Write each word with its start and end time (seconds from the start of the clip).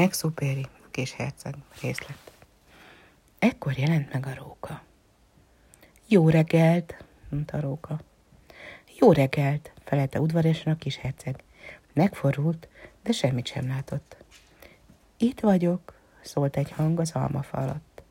Exupéri, 0.00 0.66
kis 0.90 1.12
herceg, 1.12 1.54
részlet. 1.80 2.32
Ekkor 3.38 3.78
jelent 3.78 4.12
meg 4.12 4.26
a 4.26 4.34
róka. 4.34 4.82
Jó 6.08 6.28
reggelt, 6.28 7.04
mondta 7.28 7.56
a 7.56 7.60
róka. 7.60 8.00
Jó 8.98 9.12
reggelt, 9.12 9.72
felelte 9.84 10.20
udvariasan 10.20 10.72
a 10.72 10.76
kis 10.76 10.96
herceg. 10.96 11.42
Megfordult, 11.92 12.68
de 13.02 13.12
semmit 13.12 13.46
sem 13.46 13.68
látott. 13.68 14.16
Itt 15.16 15.40
vagyok, 15.40 15.94
szólt 16.20 16.56
egy 16.56 16.70
hang 16.70 17.00
az 17.00 17.12
almafa 17.12 17.56
alatt. 17.56 18.02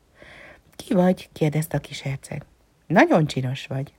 Ki 0.76 0.94
vagy? 0.94 1.28
kérdezte 1.32 1.76
a 1.76 1.80
kis 1.80 2.00
herceg. 2.00 2.44
Nagyon 2.86 3.26
csinos 3.26 3.66
vagy. 3.66 3.94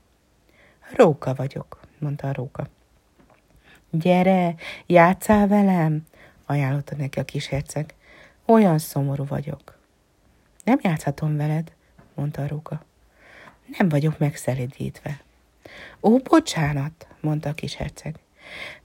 Róka 0.96 1.36
vagyok, 1.36 1.80
mondta 2.00 2.28
a 2.28 2.34
róka. 2.34 2.68
Gyere, 3.90 4.56
játszál 4.86 5.48
velem, 5.48 6.06
ajánlotta 6.52 6.96
neki 6.96 7.20
a 7.20 7.26
kis 7.26 7.48
herceg. 7.48 7.94
Olyan 8.46 8.78
szomorú 8.78 9.26
vagyok. 9.26 9.80
Nem 10.64 10.80
játszhatom 10.82 11.38
veled, 11.38 11.72
mondta 12.14 12.42
a 12.42 12.48
róka. 12.48 12.86
Nem 13.78 13.90
vagyok 13.90 14.18
megszelidítve. 14.18 15.22
Ó, 16.02 16.18
bocsánat, 16.18 17.08
mondta 17.22 17.50
a 17.50 17.54
kis 17.54 17.76
herceg. 17.76 18.16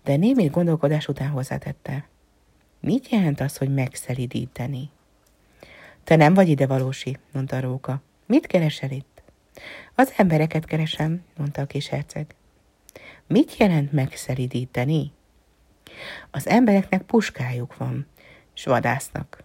De 0.05 0.17
némi 0.17 0.47
gondolkodás 0.47 1.09
után 1.09 1.29
hozzátette. 1.29 2.09
Mit 2.81 3.09
jelent 3.09 3.41
az, 3.41 3.57
hogy 3.57 3.75
megszelidíteni? 3.75 4.91
Te 6.05 6.17
nem 6.17 6.35
vagy 6.35 6.49
ide 6.49 6.67
valósi, 6.67 7.19
mondta 7.33 7.57
a 7.57 7.61
róka. 7.61 8.03
Mit 8.27 8.47
keresel 8.47 8.91
itt? 8.91 9.23
Az 9.95 10.13
embereket 10.17 10.65
keresem, 10.65 11.25
mondta 11.37 11.63
a 11.63 11.67
kis 11.67 11.89
herceg. 11.89 12.35
Mit 13.27 13.57
jelent 13.57 13.93
megszelidíteni? 13.93 15.13
Az 16.31 16.49
embereknek 16.49 17.03
puskájuk 17.03 17.77
van, 17.77 18.07
s 18.55 18.65
vadásznak. 18.65 19.45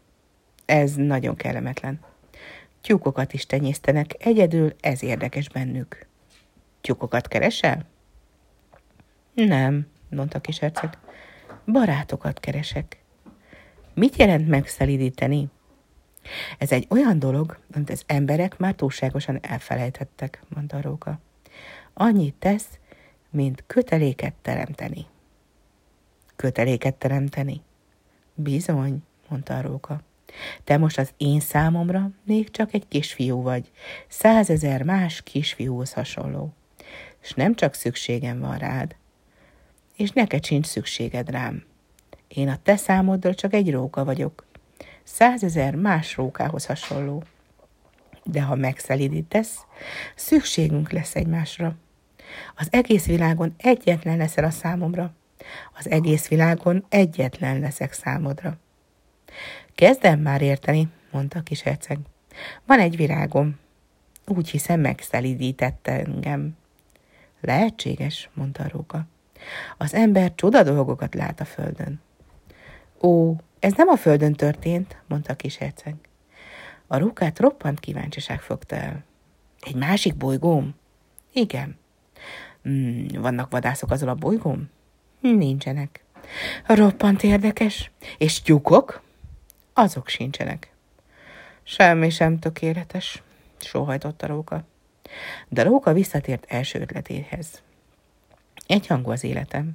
Ez 0.65 0.95
nagyon 0.95 1.35
kellemetlen. 1.35 1.99
Tyúkokat 2.81 3.33
is 3.33 3.45
tenyésztenek, 3.45 4.15
egyedül 4.19 4.75
ez 4.79 5.03
érdekes 5.03 5.49
bennük. 5.49 6.07
Tyúkokat 6.81 7.27
keresel? 7.27 7.85
Nem, 9.33 9.87
mondta 10.09 10.37
a 10.37 10.41
kis. 10.41 10.59
Barátokat 11.65 12.39
keresek. 12.39 13.03
Mit 13.93 14.15
jelent 14.15 14.47
megszelidíteni? 14.47 15.49
Ez 16.57 16.71
egy 16.71 16.87
olyan 16.89 17.19
dolog, 17.19 17.59
amit 17.73 17.89
az 17.89 18.03
emberek 18.05 18.57
már 18.57 18.73
túlságosan 18.73 19.39
elfelejtettek, 19.41 20.41
mondta 20.47 20.77
a 20.77 20.81
róka. 20.81 21.19
Annyit 21.93 22.35
tesz, 22.35 22.79
mint 23.29 23.63
köteléket 23.67 24.33
teremteni. 24.41 25.05
Köteléket 26.41 26.95
teremteni? 26.95 27.61
Bizony, 28.33 29.03
mondta 29.27 29.57
a 29.57 29.61
róka. 29.61 30.01
Te 30.63 30.77
most 30.77 30.97
az 30.97 31.13
én 31.17 31.39
számomra 31.39 32.09
még 32.23 32.51
csak 32.51 32.73
egy 32.73 32.87
kisfiú 32.87 33.41
vagy, 33.41 33.71
százezer 34.07 34.83
más 34.83 35.21
kisfiúhoz 35.21 35.93
hasonló. 35.93 36.53
És 37.21 37.33
nem 37.33 37.55
csak 37.55 37.73
szükségem 37.73 38.39
van 38.39 38.57
rád, 38.57 38.95
és 39.95 40.11
neked 40.11 40.45
sincs 40.45 40.65
szükséged 40.65 41.29
rám. 41.29 41.63
Én 42.27 42.49
a 42.49 42.57
te 42.63 42.75
számoddal 42.75 43.33
csak 43.33 43.53
egy 43.53 43.71
róka 43.71 44.05
vagyok, 44.05 44.45
százezer 45.03 45.75
más 45.75 46.15
rókához 46.15 46.65
hasonló. 46.65 47.23
De 48.23 48.41
ha 48.41 48.55
megszelidítesz, 48.55 49.65
szükségünk 50.15 50.91
lesz 50.91 51.15
egymásra. 51.15 51.75
Az 52.55 52.67
egész 52.71 53.05
világon 53.05 53.53
egyetlen 53.57 54.17
leszel 54.17 54.43
a 54.43 54.49
számomra. 54.49 55.13
Az 55.83 55.89
egész 55.89 56.27
világon 56.27 56.85
egyetlen 56.89 57.59
leszek 57.59 57.93
számodra. 57.93 58.57
Kezdem 59.75 60.19
már 60.19 60.41
érteni, 60.41 60.87
mondta 61.11 61.39
a 61.39 61.41
kis 61.41 61.61
herceg. 61.61 61.99
Van 62.65 62.79
egy 62.79 62.95
virágom. 62.95 63.59
Úgy 64.25 64.49
hiszem, 64.49 64.79
megszelidítette 64.79 65.91
engem. 65.91 66.57
Lehetséges, 67.39 68.29
mondta 68.33 68.63
a 68.63 68.69
róka. 68.71 69.05
Az 69.77 69.93
ember 69.93 70.35
csoda 70.35 70.63
dolgokat 70.63 71.15
lát 71.15 71.39
a 71.39 71.45
földön. 71.45 72.01
Ó, 73.01 73.35
ez 73.59 73.73
nem 73.73 73.87
a 73.87 73.95
földön 73.95 74.33
történt, 74.33 75.01
mondta 75.07 75.33
a 75.33 75.35
kis 75.35 75.57
herceg. 75.57 75.95
A 76.87 76.97
rókát 76.97 77.39
roppant 77.39 77.79
kíváncsiság 77.79 78.41
fogta 78.41 78.75
el. 78.75 79.03
Egy 79.61 79.75
másik 79.75 80.15
bolygóm? 80.15 80.75
Igen. 81.33 81.77
Hmm, 82.63 83.07
vannak 83.13 83.51
vadászok 83.51 83.91
azon 83.91 84.09
a 84.09 84.15
bolygón? 84.15 84.69
Nincsenek. 85.21 86.03
Roppant 86.65 87.23
érdekes. 87.23 87.91
És 88.17 88.41
tyúkok? 88.41 89.01
Azok 89.73 90.07
sincsenek. 90.07 90.71
Semmi 91.63 92.09
sem 92.09 92.39
tökéletes, 92.39 93.23
sóhajtott 93.59 94.21
a 94.21 94.27
róka. 94.27 94.63
De 95.47 95.63
róka 95.63 95.93
visszatért 95.93 96.45
első 96.49 96.79
ötletéhez. 96.79 97.61
Egyhangú 98.67 99.11
az 99.11 99.23
életem. 99.23 99.71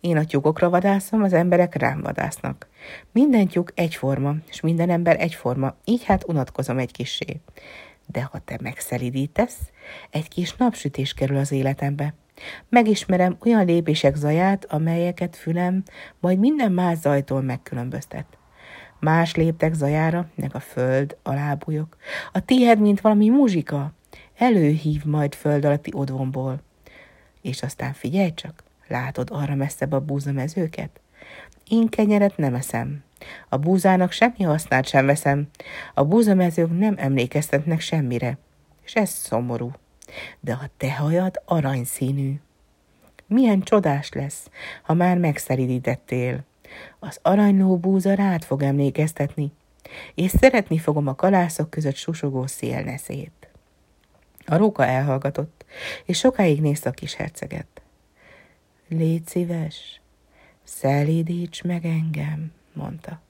Én 0.00 0.16
a 0.16 0.24
tyúkokra 0.24 0.70
vadászom, 0.70 1.22
az 1.22 1.32
emberek 1.32 1.74
rám 1.74 2.00
vadásznak. 2.00 2.68
Minden 3.12 3.48
tyúk 3.48 3.72
egyforma, 3.74 4.34
és 4.48 4.60
minden 4.60 4.90
ember 4.90 5.20
egyforma, 5.20 5.74
így 5.84 6.04
hát 6.04 6.28
unatkozom 6.28 6.78
egy 6.78 6.92
kissé. 6.92 7.40
De 8.06 8.22
ha 8.22 8.38
te 8.38 8.58
megszelidítesz, 8.62 9.58
egy 10.10 10.28
kis 10.28 10.54
napsütés 10.54 11.14
kerül 11.14 11.36
az 11.36 11.52
életembe. 11.52 12.14
Megismerem 12.68 13.36
olyan 13.40 13.64
lépések 13.64 14.14
zaját, 14.14 14.64
amelyeket 14.64 15.36
fülem 15.36 15.82
majd 16.20 16.38
minden 16.38 16.72
más 16.72 16.98
zajtól 16.98 17.42
megkülönböztet. 17.42 18.26
Más 19.00 19.34
léptek 19.34 19.74
zajára, 19.74 20.28
meg 20.34 20.50
a 20.54 20.60
föld 20.60 21.16
alábújok. 21.22 21.96
A 22.32 22.44
tiéd, 22.44 22.80
mint 22.80 23.00
valami 23.00 23.28
muzsika, 23.28 23.92
előhív 24.36 25.04
majd 25.04 25.34
föld 25.34 25.64
alatti 25.64 25.90
odvomból. 25.94 26.62
És 27.42 27.62
aztán 27.62 27.92
figyelj 27.92 28.34
csak, 28.34 28.64
látod 28.88 29.28
arra 29.32 29.54
messzebb 29.54 29.92
a 29.92 30.00
búzamezőket? 30.00 31.00
Én 31.68 31.88
kenyeret 31.88 32.36
nem 32.36 32.54
eszem. 32.54 33.04
A 33.48 33.56
búzának 33.56 34.12
semmi 34.12 34.42
hasznát 34.42 34.86
sem 34.86 35.06
veszem. 35.06 35.48
A 35.94 36.04
búzamezők 36.04 36.78
nem 36.78 36.94
emlékeztetnek 36.98 37.80
semmire. 37.80 38.38
És 38.84 38.94
ez 38.94 39.10
szomorú. 39.10 39.70
De 40.40 40.52
a 40.52 40.70
te 40.76 40.92
hajad 40.92 41.42
aranyszínű. 41.44 42.40
Milyen 43.26 43.62
csodás 43.62 44.12
lesz, 44.12 44.50
ha 44.82 44.94
már 44.94 45.18
megszeridítettél. 45.18 46.44
Az 46.98 47.18
aranyló 47.22 47.76
búza 47.76 48.14
rád 48.14 48.44
fog 48.44 48.62
emlékeztetni, 48.62 49.52
és 50.14 50.30
szeretni 50.30 50.78
fogom 50.78 51.06
a 51.06 51.14
kalászok 51.14 51.70
között 51.70 51.94
susogó 51.94 52.46
szélneszét. 52.46 53.48
A 54.46 54.56
róka 54.56 54.84
elhallgatott, 54.84 55.64
és 56.04 56.18
sokáig 56.18 56.60
nézte 56.60 56.88
a 56.88 56.92
kis 56.92 57.14
herceget. 57.14 57.82
Légy 58.88 59.26
szíves, 59.26 60.00
szelídíts 60.64 61.62
meg 61.62 61.84
engem, 61.84 62.52
mondta. 62.72 63.20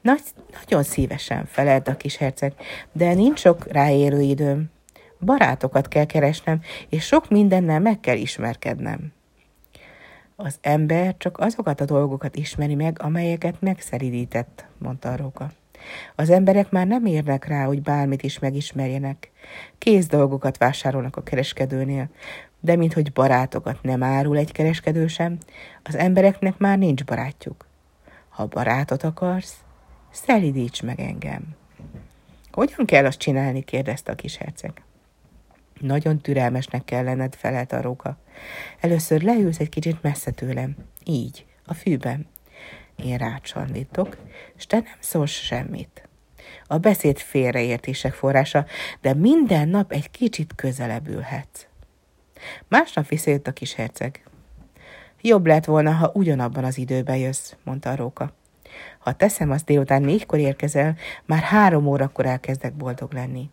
Nagy, 0.00 0.22
nagyon 0.52 0.82
szívesen 0.82 1.46
felelt 1.46 1.88
a 1.88 1.96
kis 1.96 2.16
herceg, 2.16 2.54
de 2.92 3.14
nincs 3.14 3.38
sok 3.38 3.72
ráérő 3.72 4.20
időm. 4.20 4.70
Barátokat 5.24 5.88
kell 5.88 6.04
keresnem, 6.04 6.60
és 6.88 7.04
sok 7.04 7.30
mindennel 7.30 7.80
meg 7.80 8.00
kell 8.00 8.16
ismerkednem. 8.16 9.12
Az 10.36 10.58
ember 10.60 11.16
csak 11.18 11.38
azokat 11.38 11.80
a 11.80 11.84
dolgokat 11.84 12.36
ismeri 12.36 12.74
meg, 12.74 13.02
amelyeket 13.02 13.60
megszeridített, 13.60 14.64
mondta 14.78 15.12
a 15.12 15.16
róka. 15.16 15.50
Az 16.14 16.30
emberek 16.30 16.70
már 16.70 16.86
nem 16.86 17.06
érnek 17.06 17.46
rá, 17.46 17.64
hogy 17.64 17.82
bármit 17.82 18.22
is 18.22 18.38
megismerjenek. 18.38 19.30
Kész 19.78 20.06
dolgokat 20.06 20.58
vásárolnak 20.58 21.16
a 21.16 21.22
kereskedőnél, 21.22 22.08
de 22.60 22.76
minthogy 22.76 23.12
barátokat 23.12 23.82
nem 23.82 24.02
árul 24.02 24.36
egy 24.36 24.52
kereskedő 24.52 25.06
sem, 25.06 25.38
az 25.82 25.94
embereknek 25.94 26.58
már 26.58 26.78
nincs 26.78 27.04
barátjuk. 27.04 27.66
Ha 28.28 28.46
barátot 28.46 29.02
akarsz, 29.02 29.56
szelidíts 30.10 30.82
meg 30.82 31.00
engem. 31.00 31.42
Hogyan 32.52 32.86
kell 32.86 33.04
azt 33.04 33.18
csinálni? 33.18 33.62
kérdezte 33.62 34.12
a 34.12 34.14
kis 34.14 34.36
herceg. 34.36 34.82
Nagyon 35.82 36.18
türelmesnek 36.18 36.84
kell 36.84 37.04
lenned, 37.04 37.34
felelt 37.34 37.72
a 37.72 37.80
róka. 37.80 38.18
Először 38.80 39.22
leülsz 39.22 39.58
egy 39.58 39.68
kicsit 39.68 40.02
messze 40.02 40.30
tőlem. 40.30 40.76
Így, 41.04 41.46
a 41.66 41.74
fűben. 41.74 42.26
Én 42.96 43.16
rácsandítok, 43.16 44.16
és 44.56 44.66
te 44.66 44.76
nem 44.76 44.96
szólsz 44.98 45.30
semmit. 45.30 46.08
A 46.66 46.78
beszéd 46.78 47.18
félreértések 47.18 48.12
forrása, 48.12 48.66
de 49.00 49.14
minden 49.14 49.68
nap 49.68 49.92
egy 49.92 50.10
kicsit 50.10 50.52
közelebb 50.54 51.08
ülhetsz. 51.08 51.66
Másnap 52.68 53.08
visszajött 53.08 53.46
a 53.46 53.52
kis 53.52 53.74
herceg. 53.74 54.22
Jobb 55.20 55.46
lett 55.46 55.64
volna, 55.64 55.92
ha 55.92 56.10
ugyanabban 56.14 56.64
az 56.64 56.78
időben 56.78 57.16
jössz, 57.16 57.54
mondta 57.64 57.90
a 57.90 57.96
róka. 57.96 58.32
Ha 58.98 59.12
teszem, 59.12 59.50
azt 59.50 59.64
délután 59.64 60.02
négykor 60.02 60.38
érkezel, 60.38 60.96
már 61.24 61.42
három 61.42 61.86
órakor 61.86 62.26
elkezdek 62.26 62.74
boldog 62.74 63.12
lenni. 63.12 63.50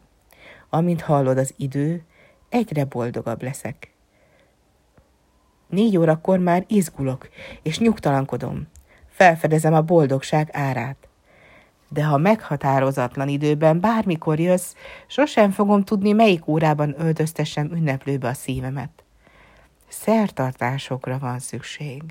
Amint 0.69 1.01
hallod 1.01 1.37
az 1.37 1.53
idő, 1.57 2.03
egyre 2.49 2.85
boldogabb 2.85 3.41
leszek. 3.43 3.93
Négy 5.67 5.97
órakor 5.97 6.39
már 6.39 6.63
izgulok, 6.67 7.29
és 7.61 7.79
nyugtalankodom. 7.79 8.67
Felfedezem 9.07 9.73
a 9.73 9.81
boldogság 9.81 10.49
árát. 10.51 10.97
de 11.91 12.03
ha 12.03 12.17
meghatározatlan 12.17 13.27
időben 13.27 13.79
bármikor 13.79 14.39
jössz, 14.39 14.73
sosem 15.07 15.51
fogom 15.51 15.83
tudni, 15.83 16.11
melyik 16.11 16.47
órában 16.47 16.95
öltöztessem 16.97 17.71
ünneplőbe 17.71 18.27
a 18.27 18.33
szívemet. 18.33 19.03
Szertartásokra 19.87 21.19
van 21.19 21.39
szükség. 21.39 22.03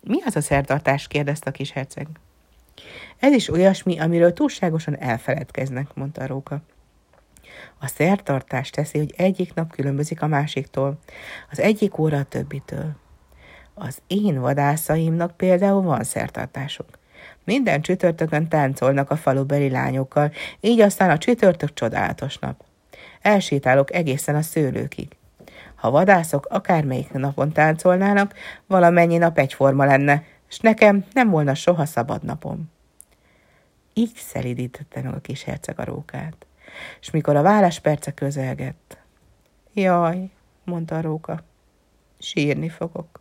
Mi 0.00 0.22
az 0.22 0.36
a 0.36 0.40
szertartás? 0.40 1.06
kérdezte 1.06 1.50
a 1.50 1.52
kis 1.52 1.70
herceg. 1.70 2.08
Ez 3.18 3.32
is 3.32 3.48
olyasmi, 3.48 3.98
amiről 3.98 4.32
túlságosan 4.32 4.98
elfeledkeznek, 4.98 5.94
mondta 5.94 6.26
róka. 6.26 6.62
A 7.78 7.86
szertartás 7.86 8.70
teszi, 8.70 8.98
hogy 8.98 9.14
egyik 9.16 9.54
nap 9.54 9.72
különbözik 9.72 10.22
a 10.22 10.26
másiktól, 10.26 10.98
az 11.50 11.60
egyik 11.60 11.98
óra 11.98 12.16
a 12.18 12.22
többitől. 12.22 12.96
Az 13.74 14.02
én 14.06 14.40
vadászaimnak 14.40 15.36
például 15.36 15.82
van 15.82 16.04
szertartásuk. 16.04 16.86
Minden 17.44 17.80
csütörtökön 17.80 18.48
táncolnak 18.48 19.10
a 19.10 19.16
falubeli 19.16 19.70
lányokkal, 19.70 20.32
így 20.60 20.80
aztán 20.80 21.10
a 21.10 21.18
csütörtök 21.18 21.74
csodálatos 21.74 22.38
nap. 22.38 22.64
Elsétálok 23.20 23.92
egészen 23.92 24.34
a 24.34 24.42
szőlőkig. 24.42 25.16
Ha 25.74 25.90
vadászok 25.90 26.46
akármelyik 26.46 27.12
napon 27.12 27.52
táncolnának, 27.52 28.34
valamennyi 28.66 29.16
nap 29.16 29.38
egyforma 29.38 29.84
lenne, 29.84 30.24
és 30.48 30.58
nekem 30.58 31.04
nem 31.12 31.30
volna 31.30 31.54
soha 31.54 31.84
szabad 31.84 32.22
napom. 32.22 32.70
Így 33.94 34.14
szelidítette 34.14 35.02
meg 35.02 35.14
a 35.14 35.20
kis 35.20 35.42
herceg 35.42 35.78
a 35.78 35.84
rókát, 35.84 36.46
és 37.00 37.10
mikor 37.10 37.36
a 37.36 37.42
válasz 37.42 37.78
perce 37.78 38.14
közelgett, 38.14 38.98
jaj, 39.72 40.30
mondta 40.64 40.96
a 40.96 41.00
róka, 41.00 41.44
sírni 42.18 42.68
fogok. 42.68 43.20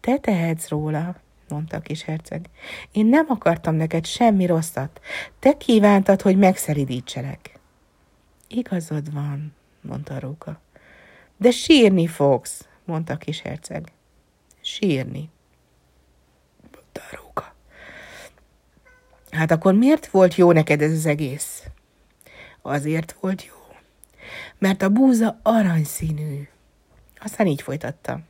Te 0.00 0.18
tehetsz 0.18 0.68
róla, 0.68 1.16
mondta 1.48 1.76
a 1.76 1.80
kis 1.80 2.02
herceg. 2.02 2.46
Én 2.92 3.06
nem 3.06 3.26
akartam 3.28 3.74
neked 3.74 4.06
semmi 4.06 4.46
rosszat. 4.46 5.00
Te 5.38 5.56
kívántad, 5.56 6.22
hogy 6.22 6.38
megszelidítselek. 6.38 7.58
Igazad 8.48 9.12
van, 9.12 9.54
mondta 9.80 10.14
a 10.14 10.20
róka. 10.20 10.60
De 11.36 11.50
sírni 11.50 12.06
fogsz, 12.06 12.68
mondta 12.84 13.12
a 13.12 13.16
kis 13.16 13.40
herceg. 13.40 13.92
Sírni, 14.60 15.30
mondta 16.60 17.00
a 17.10 17.16
róka. 17.22 17.54
Hát 19.30 19.50
akkor 19.50 19.74
miért 19.74 20.06
volt 20.06 20.34
jó 20.34 20.52
neked 20.52 20.82
ez 20.82 20.92
az 20.92 21.06
egész? 21.06 21.67
Azért 22.62 23.16
volt 23.20 23.44
jó, 23.44 23.76
mert 24.58 24.82
a 24.82 24.88
búza 24.88 25.38
aranyszínű. 25.42 26.48
Aztán 27.18 27.46
így 27.46 27.62
folytatta. 27.62 28.20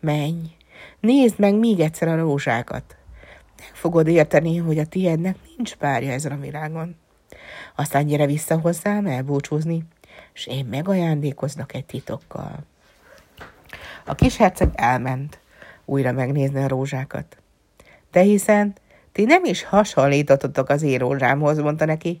Menj, 0.00 0.56
nézd 1.00 1.38
meg 1.38 1.54
még 1.54 1.80
egyszer 1.80 2.08
a 2.08 2.16
rózsákat. 2.16 2.96
Meg 3.58 3.74
fogod 3.74 4.06
érteni, 4.06 4.56
hogy 4.56 4.78
a 4.78 4.86
tiédnek 4.86 5.36
nincs 5.56 5.74
párja 5.74 6.12
ezen 6.12 6.32
a 6.32 6.40
világon. 6.40 6.96
Aztán 7.76 8.06
gyere 8.06 8.26
vissza 8.26 8.58
hozzám 8.58 9.06
elbúcsúzni, 9.06 9.84
és 10.34 10.46
én 10.46 10.64
megajándékoznak 10.64 11.74
egy 11.74 11.84
titokkal. 11.84 12.58
A 14.06 14.14
kis 14.14 14.36
herceg 14.36 14.70
elment 14.74 15.38
újra 15.84 16.12
megnézni 16.12 16.62
a 16.62 16.68
rózsákat. 16.68 17.36
De 18.10 18.20
hiszen 18.20 18.74
ti 19.12 19.24
nem 19.24 19.44
is 19.44 19.64
hasonlítottatok 19.64 20.68
az 20.68 20.82
én 20.82 20.98
rózsámhoz, 20.98 21.58
mondta 21.58 21.84
neki, 21.84 22.20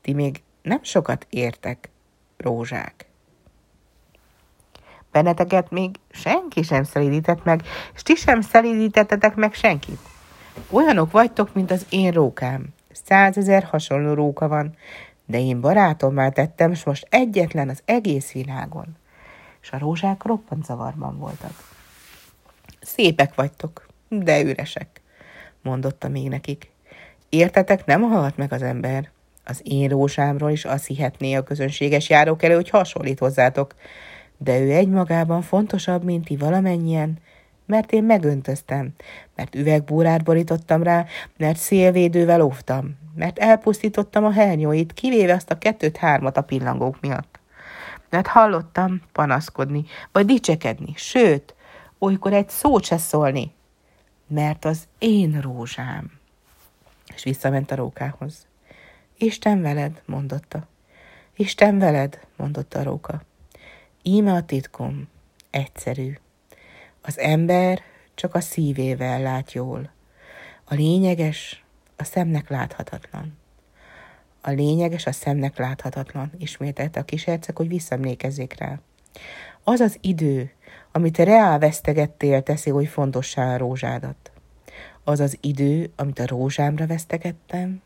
ti 0.00 0.12
még 0.12 0.42
nem 0.64 0.82
sokat 0.82 1.26
értek, 1.30 1.90
rózsák. 2.36 3.06
Benneteket 5.12 5.70
még 5.70 5.96
senki 6.10 6.62
sem 6.62 6.84
szelídített 6.84 7.44
meg, 7.44 7.62
és 7.94 8.02
ti 8.02 8.14
sem 8.14 8.40
szelídítettetek 8.40 9.34
meg 9.34 9.54
senkit. 9.54 9.98
Olyanok 10.70 11.10
vagytok, 11.10 11.54
mint 11.54 11.70
az 11.70 11.86
én 11.90 12.12
rókám. 12.12 12.66
Százezer 12.92 13.62
hasonló 13.62 14.14
róka 14.14 14.48
van, 14.48 14.76
de 15.26 15.38
én 15.38 15.60
barátommá 15.60 16.28
tettem, 16.28 16.70
és 16.70 16.84
most 16.84 17.06
egyetlen 17.10 17.68
az 17.68 17.82
egész 17.84 18.32
világon. 18.32 18.96
És 19.62 19.70
a 19.70 19.78
rózsák 19.78 20.22
roppant 20.22 20.64
zavarban 20.64 21.18
voltak. 21.18 21.72
Szépek 22.80 23.34
vagytok, 23.34 23.86
de 24.08 24.40
üresek, 24.40 25.00
mondotta 25.62 26.08
még 26.08 26.28
nekik. 26.28 26.70
Értetek, 27.28 27.84
nem 27.84 28.02
halt 28.02 28.36
meg 28.36 28.52
az 28.52 28.62
ember. 28.62 29.12
Az 29.44 29.60
én 29.64 29.88
rózsámról 29.88 30.50
is 30.50 30.64
azt 30.64 30.86
hihetné 30.86 31.34
a 31.34 31.42
közönséges 31.42 32.08
járók 32.08 32.42
elő, 32.42 32.54
hogy 32.54 32.68
hasonlít 32.68 33.18
hozzátok, 33.18 33.74
de 34.36 34.60
ő 34.60 34.70
egymagában 34.70 35.42
fontosabb, 35.42 36.04
mint 36.04 36.24
ti 36.24 36.36
valamennyien, 36.36 37.18
mert 37.66 37.92
én 37.92 38.04
megöntöztem, 38.04 38.94
mert 39.34 39.54
üvegbúrát 39.54 40.24
borítottam 40.24 40.82
rá, 40.82 41.06
mert 41.36 41.56
szélvédővel 41.56 42.40
óvtam, 42.40 42.96
mert 43.14 43.38
elpusztítottam 43.38 44.24
a 44.24 44.30
hernyóit, 44.30 44.92
kivéve 44.92 45.34
azt 45.34 45.50
a 45.50 45.58
kettőt-hármat 45.58 46.36
a 46.36 46.42
pillangók 46.42 47.00
miatt. 47.00 47.38
Mert 48.10 48.26
hallottam 48.26 49.02
panaszkodni, 49.12 49.84
vagy 50.12 50.26
dicsekedni, 50.26 50.92
sőt, 50.96 51.54
olykor 51.98 52.32
egy 52.32 52.48
szót 52.48 52.84
se 52.84 52.96
szólni, 52.96 53.52
mert 54.26 54.64
az 54.64 54.88
én 54.98 55.40
rózsám. 55.40 56.10
És 57.14 57.22
visszament 57.22 57.70
a 57.70 57.74
rókához. 57.74 58.46
Isten 59.18 59.62
veled, 59.62 60.02
mondotta. 60.06 60.66
Isten 61.36 61.78
veled, 61.78 62.20
mondotta 62.36 62.78
a 62.78 62.82
róka. 62.82 63.22
Íme 64.02 64.32
a 64.32 64.44
titkom, 64.44 65.08
egyszerű. 65.50 66.18
Az 67.00 67.18
ember 67.18 67.82
csak 68.14 68.34
a 68.34 68.40
szívével 68.40 69.22
lát 69.22 69.52
jól. 69.52 69.90
A 70.64 70.74
lényeges 70.74 71.64
a 71.96 72.04
szemnek 72.04 72.48
láthatatlan. 72.48 73.38
A 74.40 74.50
lényeges 74.50 75.06
a 75.06 75.12
szemnek 75.12 75.58
láthatatlan, 75.58 76.32
ismételte 76.38 77.00
a 77.00 77.04
kis 77.04 77.24
herceg, 77.24 77.56
hogy 77.56 77.68
visszamlékezzék 77.68 78.54
rá. 78.58 78.80
Az 79.62 79.80
az 79.80 79.98
idő, 80.00 80.52
amit 80.92 81.18
reál 81.18 81.58
vesztegettél, 81.58 82.42
teszi 82.42 82.70
oly 82.70 82.84
fontossá 82.84 83.54
a 83.54 83.58
rózsádat. 83.58 84.30
Az 85.04 85.20
az 85.20 85.38
idő, 85.40 85.92
amit 85.96 86.18
a 86.18 86.26
rózsámra 86.26 86.86
vesztegettem, 86.86 87.82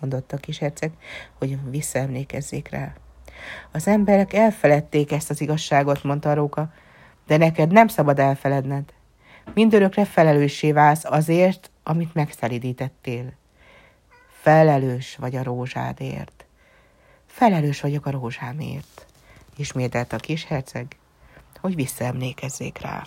mondotta 0.00 0.36
a 0.36 0.40
kis 0.40 0.58
herceg, 0.58 0.92
hogy 1.38 1.70
visszaemlékezzék 1.70 2.68
rá. 2.68 2.94
Az 3.72 3.86
emberek 3.86 4.32
elfeledték 4.32 5.12
ezt 5.12 5.30
az 5.30 5.40
igazságot, 5.40 6.02
mondta 6.02 6.30
a 6.30 6.34
róka, 6.34 6.72
de 7.26 7.36
neked 7.36 7.72
nem 7.72 7.88
szabad 7.88 8.18
elfeledned. 8.18 8.92
Mindörökre 9.54 10.04
felelőssé 10.04 10.72
válsz 10.72 11.04
azért, 11.04 11.70
amit 11.82 12.14
megszelidítettél. 12.14 13.32
Felelős 14.40 15.16
vagy 15.16 15.36
a 15.36 15.42
rózsádért. 15.42 16.46
Felelős 17.26 17.80
vagyok 17.80 18.06
a 18.06 18.10
rózsámért, 18.10 19.06
ismételt 19.56 20.12
a 20.12 20.16
kis 20.16 20.44
herceg, 20.44 20.96
hogy 21.60 21.74
visszaemlékezzék 21.74 22.78
rá. 22.80 23.06